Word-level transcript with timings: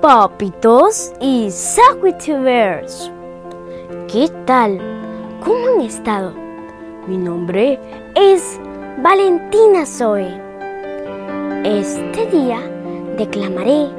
papitos 0.00 1.12
y 1.20 1.50
Bears. 2.42 3.10
¿Qué 4.10 4.30
tal? 4.46 4.80
¿Cómo 5.44 5.68
han 5.68 5.80
estado? 5.82 6.32
Mi 7.06 7.18
nombre 7.18 7.78
es 8.14 8.58
Valentina 9.02 9.84
Zoe. 9.84 10.40
Este 11.64 12.26
día 12.26 12.60
declamaré 13.18 13.90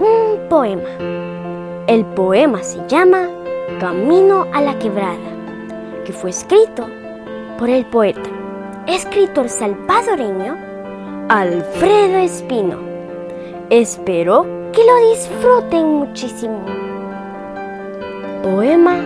un 0.00 0.48
poema. 0.48 0.88
El 1.86 2.04
poema 2.06 2.62
se 2.62 2.80
llama 2.88 3.28
Camino 3.78 4.46
a 4.52 4.60
la 4.60 4.78
Quebrada, 4.78 5.18
que 6.04 6.12
fue 6.12 6.30
escrito 6.30 6.86
por 7.58 7.70
el 7.70 7.86
poeta, 7.86 8.28
escritor 8.86 9.48
salvadoreño 9.48 10.56
Alfredo 11.28 12.18
Espino. 12.18 12.89
Espero 13.70 14.42
que 14.72 14.84
lo 14.84 15.10
disfruten 15.10 15.94
muchísimo. 16.00 16.58
Poema 18.42 18.98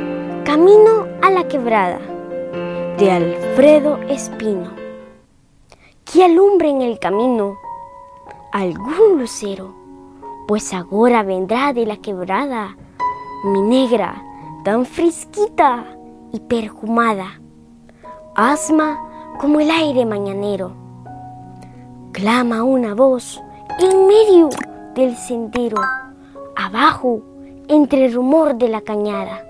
Camino 0.47 1.07
a 1.21 1.31
la 1.31 1.47
Quebrada 1.47 1.99
de 2.97 3.11
Alfredo 3.11 3.99
Espino. 4.09 4.71
Que 6.07 6.25
alumbre 6.25 6.71
en 6.71 6.81
el 6.81 6.99
camino 6.99 7.59
algún 8.53 9.19
lucero, 9.19 9.75
pues 10.49 10.73
ahora 10.73 11.23
vendrá 11.23 11.75
de 11.75 11.85
la 11.85 11.99
quebrada 11.99 12.75
mi 13.45 13.61
negra, 13.61 14.25
tan 14.65 14.87
fresquita 14.87 15.85
y 16.33 16.41
perfumada, 16.41 17.39
asma 18.35 19.37
como 19.39 19.61
el 19.61 19.71
aire 19.71 20.07
mañanero 20.07 20.73
clama 22.13 22.63
una 22.63 22.95
voz 22.95 23.43
en 23.79 24.07
medio 24.07 24.51
del 24.95 25.17
sendero, 25.17 25.81
abajo, 26.57 27.23
entre 27.69 28.07
el 28.07 28.15
rumor 28.15 28.57
de 28.57 28.69
la 28.69 28.81
cañada. 28.83 29.45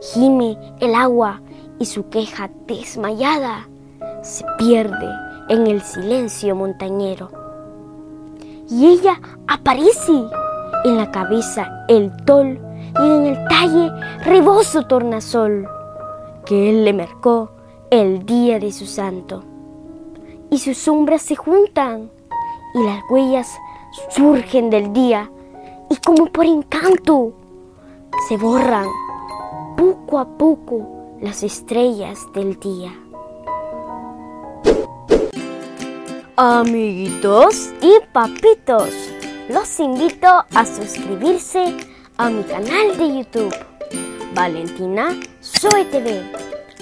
Gime 0.00 0.58
el 0.80 0.94
agua 0.94 1.40
y 1.78 1.86
su 1.86 2.08
queja 2.08 2.50
desmayada 2.66 3.68
se 4.22 4.44
pierde 4.58 5.08
en 5.48 5.66
el 5.66 5.80
silencio 5.82 6.56
montañero. 6.56 7.30
Y 8.68 8.86
ella 8.86 9.20
aparece 9.46 10.24
en 10.84 10.96
la 10.96 11.10
cabeza 11.10 11.84
el 11.88 12.10
tol 12.24 12.58
y 13.00 13.06
en 13.06 13.26
el 13.26 13.48
talle 13.48 13.90
reboso 14.24 14.86
tornasol 14.86 15.68
que 16.46 16.70
él 16.70 16.84
le 16.84 16.92
marcó 16.92 17.50
el 17.90 18.24
día 18.24 18.58
de 18.58 18.72
su 18.72 18.86
santo 18.86 19.44
y 20.50 20.58
sus 20.58 20.78
sombras 20.78 21.22
se 21.22 21.36
juntan 21.36 22.10
y 22.74 22.82
las 22.82 23.02
huellas 23.10 23.58
surgen 24.10 24.70
del 24.70 24.92
día 24.92 25.30
y 25.88 25.96
como 25.96 26.26
por 26.26 26.44
encanto 26.44 27.32
se 28.28 28.36
borran 28.36 28.86
poco 29.76 30.18
a 30.18 30.26
poco 30.38 31.16
las 31.20 31.42
estrellas 31.42 32.18
del 32.32 32.58
día. 32.58 32.92
Amiguitos 36.36 37.70
y 37.82 37.98
papitos, 38.12 38.94
los 39.48 39.78
invito 39.78 40.26
a 40.54 40.64
suscribirse 40.64 41.76
a 42.16 42.30
mi 42.30 42.42
canal 42.44 42.96
de 42.96 43.18
YouTube, 43.18 43.54
Valentina 44.34 45.14
Zoe 45.42 45.84
TV, 45.86 46.22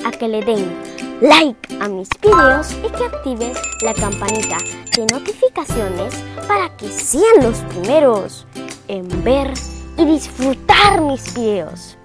a 0.05 0.11
que 0.13 0.29
le 0.29 0.43
den 0.43 0.77
like 1.21 1.77
a 1.81 1.89
mis 1.89 2.09
videos 2.23 2.73
y 2.73 2.91
que 2.91 3.05
activen 3.05 3.53
la 3.83 3.95
campanita 3.95 4.57
de 4.97 5.07
notificaciones 5.07 6.15
para 6.47 6.77
que 6.77 6.89
sean 6.89 7.43
los 7.43 7.59
primeros 7.59 8.47
en 8.89 9.09
ver 9.23 9.53
y 9.97 10.05
disfrutar 10.05 11.01
mis 11.01 11.35
videos 11.35 11.97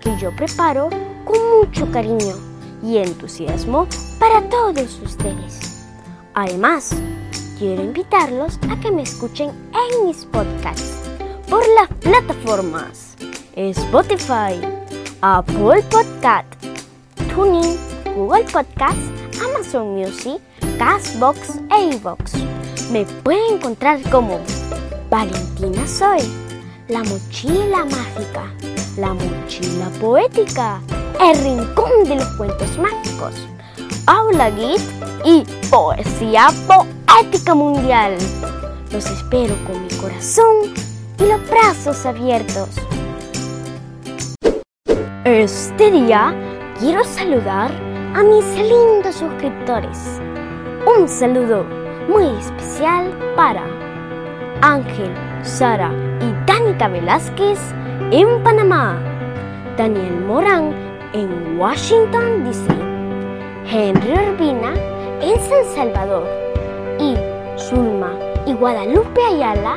que 0.00 0.16
yo 0.18 0.34
preparo 0.34 0.88
con 1.24 1.38
mucho 1.58 1.90
cariño 1.90 2.36
y 2.82 2.98
entusiasmo 2.98 3.86
para 4.18 4.48
todos 4.48 5.00
ustedes. 5.02 5.84
Además, 6.34 6.94
quiero 7.58 7.82
invitarlos 7.82 8.58
a 8.70 8.78
que 8.80 8.90
me 8.90 9.02
escuchen 9.02 9.50
en 9.50 10.06
mis 10.06 10.24
podcasts 10.26 11.08
por 11.48 11.62
las 11.68 11.88
plataformas 12.00 13.16
Spotify, 13.56 14.60
Apple 15.20 15.82
Podcast, 15.90 16.46
Tuning 17.34 17.76
Google 18.14 18.44
Podcast, 18.44 18.96
Amazon 19.42 19.94
Music, 19.94 20.40
Castbox 20.78 21.60
e 21.70 21.94
iVoox. 21.94 22.34
Me 22.90 23.04
pueden 23.22 23.54
encontrar 23.54 24.00
como 24.10 24.40
Valentina 25.10 25.86
Soy, 25.86 26.20
la 26.88 27.02
mochila 27.04 27.84
mágica, 27.84 28.52
la 28.96 29.14
mochila 29.14 29.88
poética, 30.00 30.80
el 31.20 31.38
rincón 31.42 32.04
de 32.04 32.16
los 32.16 32.26
cuentos 32.36 32.78
mágicos, 32.78 33.34
Aula 34.06 34.50
Git 34.52 34.80
y 35.24 35.44
Poesía 35.70 36.48
Poética 36.66 37.54
Mundial. 37.54 38.16
Los 38.90 39.06
espero 39.10 39.54
con 39.66 39.82
mi 39.82 39.94
corazón 39.96 40.72
y 41.18 41.24
los 41.24 41.48
brazos 41.48 42.06
abiertos. 42.06 42.70
Este 45.24 45.90
día 45.90 46.34
quiero 46.80 47.04
saludar 47.04 47.87
a 48.14 48.22
mis 48.22 48.44
lindos 48.56 49.16
suscriptores. 49.16 50.20
Un 50.86 51.08
saludo 51.08 51.64
muy 52.08 52.26
especial 52.38 53.10
para 53.36 53.64
Ángel, 54.62 55.12
Sara 55.42 55.92
y 56.20 56.46
Danica 56.46 56.88
Velázquez 56.88 57.58
en 58.10 58.42
Panamá, 58.42 58.98
Daniel 59.76 60.20
Morán 60.26 60.72
en 61.12 61.58
Washington, 61.58 62.44
D.C., 62.44 62.72
Henry 63.70 64.12
Urbina 64.12 64.72
en 65.20 65.38
San 65.40 65.64
Salvador 65.74 66.26
y 66.98 67.14
Zulma 67.58 68.12
y 68.46 68.54
Guadalupe 68.54 69.20
Ayala 69.22 69.76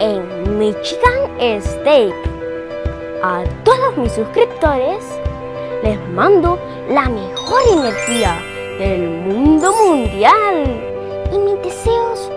en 0.00 0.58
Michigan 0.58 1.38
State. 1.38 2.14
A 3.22 3.44
todos 3.64 3.96
mis 3.96 4.12
suscriptores 4.12 5.04
les 5.82 5.98
mando 6.08 6.58
la 6.88 7.08
mejor 7.08 7.60
energía 7.70 8.40
del 8.78 9.08
mundo 9.08 9.72
mundial 9.72 10.80
y 11.32 11.38
mis 11.38 11.62
deseos 11.62 12.30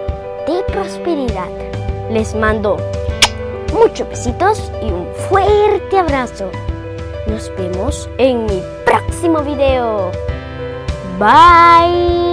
de 0.47 0.63
prosperidad. 0.73 1.47
Les 2.09 2.35
mando 2.35 2.77
muchos 3.73 4.09
besitos 4.09 4.71
y 4.81 4.91
un 4.91 5.07
fuerte 5.29 5.97
abrazo. 5.97 6.49
Nos 7.27 7.49
vemos 7.55 8.09
en 8.17 8.45
mi 8.45 8.61
próximo 8.85 9.41
video. 9.41 10.11
Bye. 11.17 12.30